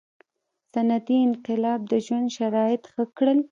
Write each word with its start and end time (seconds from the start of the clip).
•صنعتي 0.73 1.17
انقلاب 1.27 1.79
د 1.91 1.93
ژوند 2.05 2.27
شرایط 2.37 2.83
ښه 2.91 3.03
کړل. 3.17 3.39